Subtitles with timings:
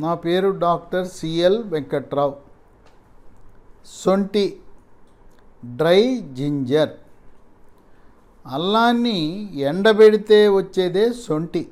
[0.00, 2.34] నా పేరు doctor CL Venkatrao.
[3.86, 4.60] సొంటి
[5.64, 6.90] డ్రై జింజర్.
[8.46, 9.18] అల్లాన్ని
[9.60, 11.62] ఎండబెడితే వచ్చేదే సొంటి.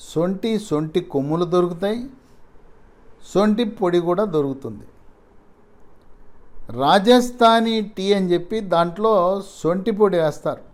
[0.00, 2.00] సొంటి సొంటి కొమ్ములు దొరుకుతాయి.
[3.34, 4.86] సొంటి పొడి కూడా దొరుకుతుంది.
[6.72, 9.14] రాజస్థానీ టీ అని చెప్పి దాంట్లో
[9.62, 10.69] సొంటి పొడి వేస్తారు.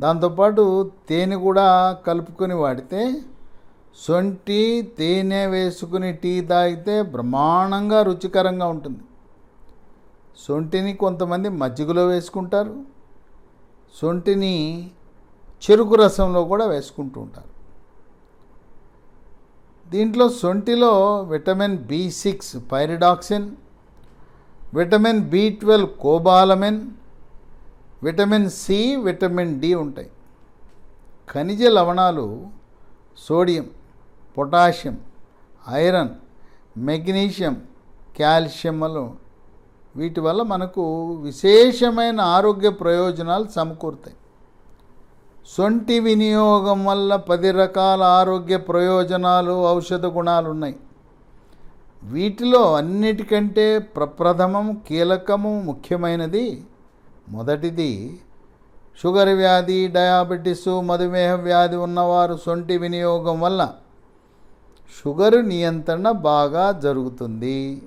[0.00, 0.62] దాంతోపాటు
[1.08, 1.66] తేనె కూడా
[2.06, 3.02] కలుపుకొని వాడితే
[4.04, 4.60] సొంటి
[4.98, 9.02] తేనె వేసుకుని టీ తాగితే బ్రహ్మాండంగా రుచికరంగా ఉంటుంది.
[10.44, 12.74] సొంటిని కొంతమంది మజ్జిగలో వేసుకుంటారు
[13.94, 14.54] సొంటిని
[15.64, 17.50] చెరుకు రసంలో కూడా వేసుకుంటూ ఉంటారు.
[19.92, 20.92] దీంట్లో సొంటిలో
[21.32, 23.48] vitamin B six pyridoxine
[24.78, 26.80] vitamin B twelve cobalamin
[28.02, 30.10] vitamin C vitamin D ఉంటాయి.
[31.30, 32.46] ఖనిజ లవణాలు
[33.18, 33.70] సోడియం
[34.38, 34.98] పొటాషియం
[35.70, 36.08] ఐరన్
[36.78, 37.62] మెగ్నీషియం
[38.20, 39.14] కాల్షియంలు
[39.96, 40.82] వీటి వల్ల మనకు
[41.16, 44.16] విశేషమైన ఆరోగ్య ప్రయోజనాలు సమకూరుతాయి.
[45.48, 50.76] సొంటి వినియోగం వల్ల పది రకాల ఆరోగ్య ప్రయోజనాలు ఔషధ గుణాలు ఉన్నాయి.
[52.04, 56.64] వీటిలో అన్నిటికంటే ప్రప్రథమం కీలకము ముఖ్యమైనది
[57.28, 58.20] మొదటిది
[59.00, 63.74] షుగర్ వ్యాధి డయాబెటీసు మధుమేహ వ్యాధి ఉన్నవారు సొంటి వినియోగం వల్ల
[64.98, 67.82] షుగరు నియంత్రణ బాగా జరుగుతుంది.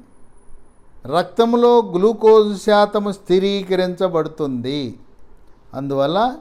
[1.06, 5.00] రక్తంలో గ్లూకోజ్ శాతము స్థిరీకరించబడుతుంది.
[5.74, 6.36] అందువల్ల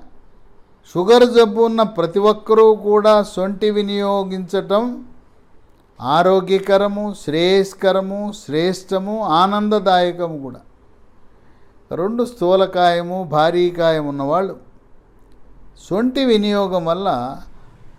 [0.94, 5.04] షుగర్ జబ్బు ఉన్న ప్రతి ఒక్కరూ కూడా సొంటి వినియోగించటం
[6.00, 10.60] ఆరోగ్యకరము శ్రేయస్కరము శ్రేష్టము ఆనందదాయకము కూడా.
[11.90, 14.56] రెండు స్థూలకాయము భారీకాయం ఉన్నవాళ్ళు.
[15.88, 17.38] సొంటి వినియోగం వల్ల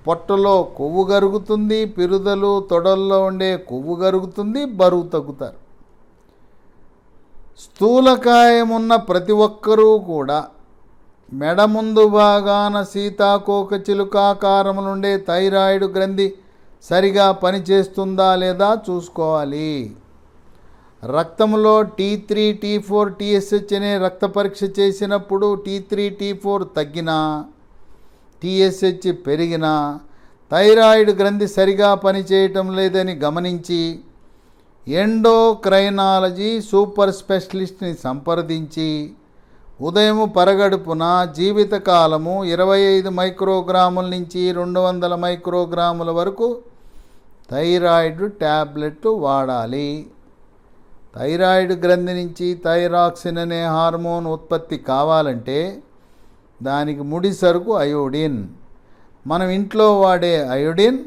[0.07, 5.58] పొట్టలో కొవ్వు కరుగుతుంది పిరుదలు తొడల్లో ఉండే కొవ్వు కరుగుతుంది బరువు తగ్గుతారు.
[7.59, 10.47] స్థూలకాయం ఉన్న ప్రతి ఒక్కరూ కూడా
[11.33, 16.33] మెడ ముందు భాగాన సీతాకోక చిలుకాకారములుండే థైరాయిడ్ గ్రంథి
[16.83, 19.95] సరిగా పనిచేస్తుందా లేదా చూసుకోవాలి.
[21.04, 27.17] రక్తంలో T three T four TSH అనే రక్త పరీక్ష చేసినప్పుడు టీ త్రీ టీ ఫోర్ తగ్గినా
[28.42, 29.73] టీఎస్హెచ్ పెరిగినా
[30.52, 33.82] థైరాయిడ్ గ్రంథి సరిగా పనిచేయటం లేదని గమనించి
[34.88, 38.89] ఎండోక్రైనాలజీ సూపర్ స్పెషలిస్ట్ని సంప్రదించి
[39.80, 41.04] ఉదయం పరగడుపున
[41.38, 46.48] జీవితకాలము ఇరవై ఐదు మైక్రోగ్రాముల నుంచి రెండు వందల మైక్రోగ్రాముల వరకు
[47.52, 49.89] థైరాయిడ్ ట్యాబ్లెట్ వాడాలి.
[51.19, 55.81] థైరాయిడ్ గ్రంథి నుంచి థైరాక్సిన్ అనే హార్మోన్ ఉత్పత్తి కావాలంటే
[56.63, 58.47] దానికి ముడి సరుకు అయోడిన్.
[59.27, 60.99] మనం ఇంట్లో వాడే అయోడిన్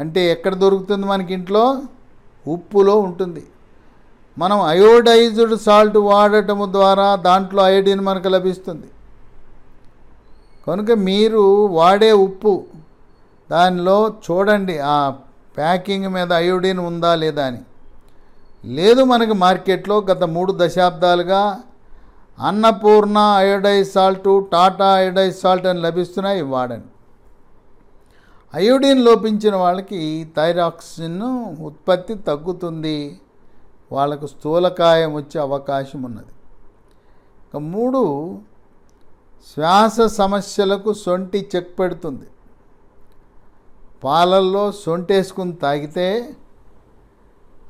[0.00, 1.64] అంటే ఎక్కడ దొరుకుతుంది మనకి ఇంట్లో?
[2.46, 3.42] ఉప్పులో ఉంటుంది.
[4.38, 8.88] మనం అయోడైజ్డ్ సాల్ట్ వాడటం ద్వారా దాంట్లో అయోడిన్ మనకు లభిస్తుంది.
[10.66, 12.64] కనుక మీరు వాడే ఉప్పు
[13.50, 15.14] దానిలో చూడండి ఆ
[15.56, 17.62] ప్యాకింగ్ మీద అయోడిన్ ఉందా లేదా అని.
[18.64, 21.42] లేదు మనకి మార్కెట్లో గత మూడు దశాబ్దాలుగా
[22.38, 26.88] Annapurna iodise salt Tata iodise salt అని లభిస్తున్నాయి వాడండి
[28.54, 30.00] అయోడిన్ లోపించిన వాళ్ళకి
[30.36, 31.22] థైరాక్సిన్
[31.68, 33.18] ఉత్పత్తి తగ్గుతుంది.
[33.92, 36.32] వాళ్ళకు స్థూలకాయం వచ్చే అవకాశం ఉన్నది.
[37.46, 38.02] ఇక మూడు
[39.50, 42.26] శ్వాస సమస్యలకు సొంటి చెక్ పెడుతుంది.
[44.04, 46.06] పాలల్లో సొంటేసుకుని తాగితే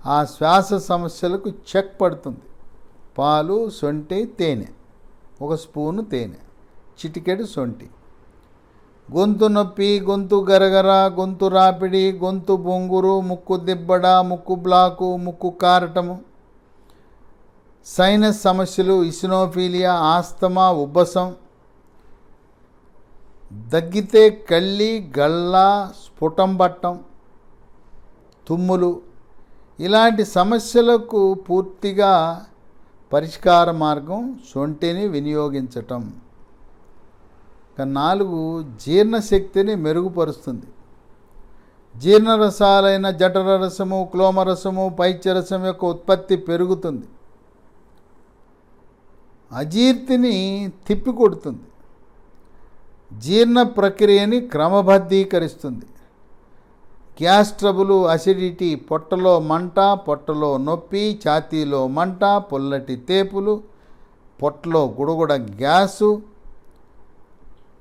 [0.07, 2.39] ఆ శ్వాస సమస్యలకు చెక్ పడుతుంది.
[3.19, 4.65] పాలు సొంటి తేనె.
[5.43, 6.35] ఒక స్పూను తేనె.
[6.75, 7.91] చిటికెడు సొంటి.
[9.15, 16.21] గొంతు నొప్పి గొంతు గరగర గొంతు రాపిడి గొంతు బొంగురు ముక్కు దిబ్బడ ముక్కు బ్లాకు ముక్కు కారటము.
[17.87, 21.37] సైనస్ సమస్యలు ఇసినోఫీలియా ఆస్తమా ఉబ్బసం.
[23.53, 25.57] దగ్గితే కళ్ళి గళ్ళ
[25.87, 27.01] స్ఫుటం పట్టం.
[28.49, 29.12] తుమ్ములు.
[29.83, 32.45] ఇలాంటి సమస్యలకు పూర్తిగా
[33.13, 36.15] పరిష్కార మార్గం సొంటిని వినియోగించటం.
[37.85, 40.67] నాలుగు జీర్ణశక్తిని మెరుగుపరుస్తుంది.
[41.97, 47.07] జీర్ణరసాలైన జఠర రసము క్లోమరసము పైత్యరసం యొక్క ఉత్పత్తి పెరుగుతుంది.
[49.53, 50.35] అజీర్తిని
[50.87, 51.63] తిప్పికొడుతుంది.
[53.21, 55.85] జీర్ణ ప్రక్రియని క్రమబద్ధీకరిస్తుంది.
[57.21, 63.55] గ్యాస్ ట్రబులు అసిడిటీ పొట్టలో మంట పొట్టలో నొప్పి ఛాతీలో మంట పొల్లటి తేపులు
[64.43, 66.11] పొట్టలో గుడగుడ గ్యాసు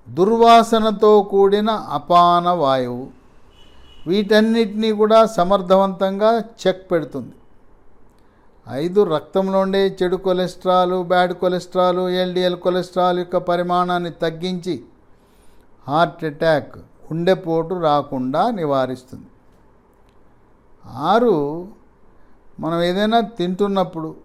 [0.07, 3.05] దుర్వాసనతో కూడిన అపాన వాయువు.
[4.07, 6.31] వీటన్నిటినీ కూడా సమర్థవంతంగా
[6.61, 7.35] చెక్ పెడుతుంది.
[8.67, 14.75] ఐదు రక్తంలో ఉండే చెడు cholesterol bad cholesterol LDL cholesterol యొక్క పరిమాణాన్ని తగ్గించి
[15.87, 16.77] హార్ట్ అటాక్
[17.11, 19.29] గుండెపోటు రాకుండా నివారిస్తుంది.
[21.11, 21.35] ఆరు
[22.59, 24.15] మనం ఏదైనా తింటున్నప్పుడు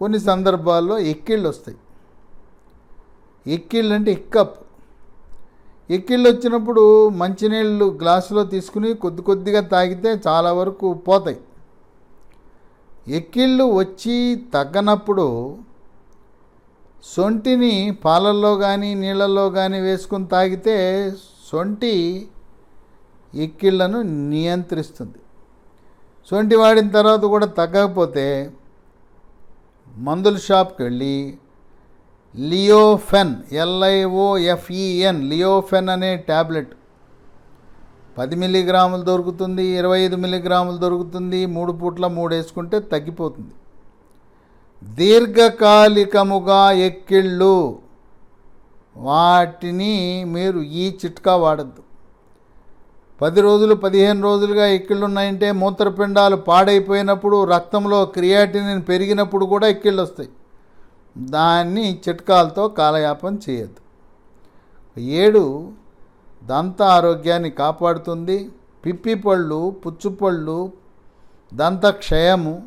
[0.00, 1.78] కొన్ని సందర్భాల్లో ఎక్కిళ్ళు వస్తాయి
[3.54, 4.56] ఎక్కిళ్ళు అంటే ఇక్కప్
[5.90, 11.40] ఎక్కిళ్ళు వచ్చినప్పుడు మంచినీళ్ళు గ్లాసులో తీసుకుని కొద్ది కొద్దిగా తాగితే చాలా వరకు పోతాయి.
[13.08, 14.16] ఎక్కిళ్ళు వచ్చి
[14.54, 15.26] తగ్గనప్పుడు
[17.04, 17.74] సొంటిని
[18.04, 20.76] పాలల్లో కానీ నీళ్ళల్లో కానీ వేసుకుని తాగితే
[21.50, 21.92] సొంటి
[23.34, 23.98] ఎక్కిళ్ళను
[24.32, 25.18] నియంత్రిస్తుంది.
[26.30, 28.26] సొంటి వాడిన తర్వాత కూడా తగ్గకపోతే
[30.06, 31.16] మందుల షాప్కి వెళ్ళి
[32.34, 33.34] లియోఫెన్
[33.64, 36.72] ఎల్ఐఓఎఫ్ఈఎన్ లియోఫెన్ అనే ట్యాబ్లెట్
[38.18, 43.54] పది మిల్లీగ్రాములు దొరుకుతుంది ఇరవై ఐదు మిల్లీగ్రాములు దొరుకుతుంది మూడు పూట్ల మూడు వేసుకుంటే తగ్గిపోతుంది.
[44.84, 47.78] దీర్ఘకాలికముగా ఎక్కిళ్ళు.
[48.96, 51.82] వాటిని మీరు ఈ చిట్కా వాడద్దు.
[53.22, 60.28] పది రోజులు పదిహేను రోజులుగా ఎక్కిళ్ళు ఉన్నాయంటే మూత్రపిండాలు పాడైపోయినప్పుడు రక్తంలో క్రియాటినిన్ పెరిగినప్పుడు కూడా ఎక్కిళ్ళు వస్తాయి
[61.18, 63.80] దాన్ని చిట్కాలతో కాలయాపన చేయొద్దు.
[65.00, 65.72] ఏడు
[66.44, 68.50] దంత ఆరోగ్యాన్ని కాపాడుతుంది.
[68.86, 70.72] పిప్పి పళ్ళు పుచ్చుపళ్ళు
[71.54, 72.62] దంత క్షయము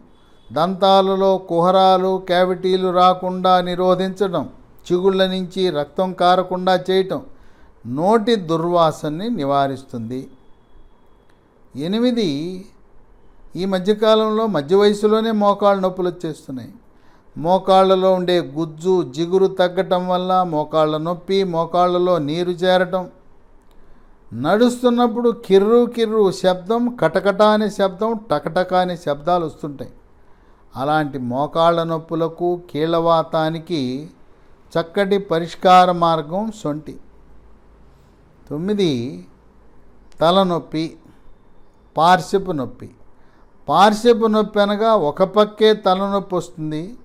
[0.52, 4.50] దంతాలలో కుహరాలు క్యావిటీలు రాకుండా నిరోధించడం
[4.86, 7.22] చిగుళ్ళ నుంచి రక్తం కారకుండా చేయటం
[7.88, 10.22] నోటి దుర్వాసనని నివారిస్తుంది.
[11.76, 12.30] ఎనిమిది
[13.56, 16.74] ఈ మధ్యకాలంలో మధ్య వయసులోనే మోకాళ్ళ నొప్పులు వచ్చేస్తున్నాయి.
[17.38, 23.10] మోకాళ్ళలో ఉండే గుజ్జు జిగురు తగ్గటం వల్ల మోకాళ్ళ నొప్పి మోకాళ్ళలో నీరు చేరటం.
[24.34, 29.92] నడుస్తున్నప్పుడు కిర్రు కిర్రు శబ్దం కటకట అనే శబ్దం టకటక అనే శబ్దాలు వస్తుంటాయి.
[30.76, 34.10] అలాంటి మోకాళ్ళ నొప్పులకు కీళ్ళవాతానికి
[34.74, 37.00] చక్కటి పరిష్కార మార్గం సొంటి.
[38.50, 39.26] తొమ్మిది
[40.22, 40.98] తలనొప్పి
[41.98, 42.90] పార్శ్వపు నొప్పి.
[43.70, 46.98] పార్శ్వపు నొప్పి అనగా ఒక పక్కే తలనొప్పి వస్తుంది.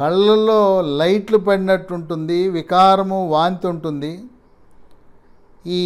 [0.00, 4.24] కళ్ళల్లో లైట్లు పడినట్టు ఉంటుంది వికారము వాంతి ఉంటుంది.
[5.66, 5.82] ఈ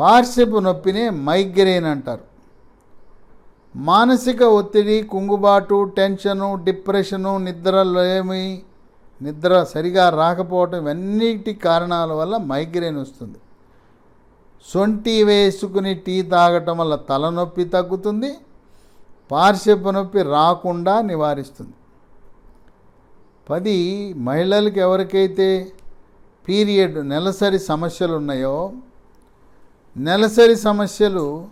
[0.00, 2.27] పార్శ్వపు నొప్పినే మైగ్రేన్ అంటారు.
[3.76, 8.62] మానసిక ఒత్తిడి కుంగుబాటు టెన్షను డిప్రెషను నిద్రలేమి
[9.22, 13.38] నిద్ర సరిగా రాకపోవటం ఇవన్నిటి కారణాల వల్ల మైగ్రేన్ వస్తుంది.
[14.68, 18.38] సొంటి వేసుకుని టీ తాగటం వల్ల తలనొప్పి తగ్గుతుంది
[19.30, 21.74] పార్శ్వపు నొప్పి రాకుండా నివారిస్తుంది.
[23.50, 25.72] పది మహిళలకు ఎవరికైతే
[26.48, 28.72] పీరియడ్ నెలసరి సమస్యలు ఉన్నాయో
[29.96, 31.46] నెలసరి సమస్యలు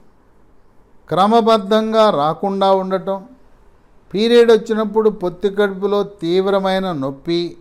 [1.11, 3.19] క్రమబద్ధంగా రాకుండా ఉండటం.
[4.15, 7.57] పీరియడ్ వచ్చినప్పుడు పొత్తి కడుపులో తీవ్రమైన నొప్పి.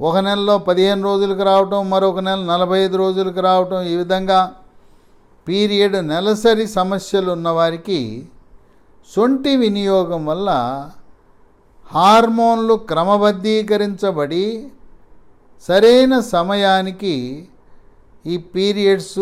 [0.00, 3.80] ఒక నెలలో పదిహేను రోజులకు రావటం మరొక నెల నలభై ఐదు రోజులకు రావటం.
[3.82, 4.40] ఈ విధంగా
[5.46, 8.28] పీరియడ్ నెలసరి సమస్యలు ఉన్నవారికి
[9.10, 10.50] సొంటి వినియోగం వల్ల
[11.90, 14.46] హార్మోన్లు క్రమబద్ధీకరించబడి
[15.68, 17.14] సరైన సమయానికి
[18.26, 19.20] ఈ పీరియడ్స్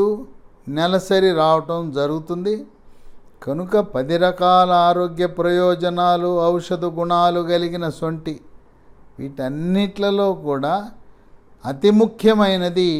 [0.68, 2.56] నెలసరి రావటం జరుగుతుంది.
[3.46, 8.34] కనుక పది రకాల ఆరోగ్య ప్రయోజనాలు ఔషధ గుణాలు కలిగిన సొంటి
[9.18, 10.72] వీటన్నిట్లలో కూడా
[11.64, 12.90] అతి ముఖ్యమైనది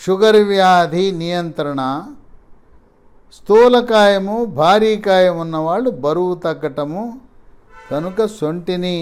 [0.00, 1.82] షుగర్ వ్యాధి నియంత్రణ.
[3.36, 7.02] స్థూలకాయము భారీకాయం ఉన్నవాళ్ళు బరువు తగ్గటము.
[7.90, 8.96] కనుక సొంటిని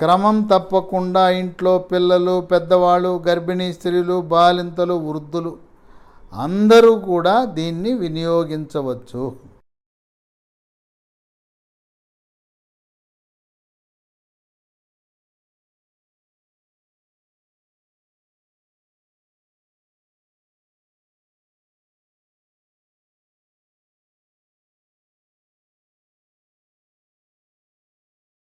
[0.00, 5.52] క్రమం తప్పకుండా ఇంట్లో పిల్లలు పెద్దవాళ్ళు గర్భిణీ స్త్రీలు బాలింతలు వృద్ధులు
[6.32, 9.22] అందరూ కూడా దీన్ని వినియోగించవచ్చు.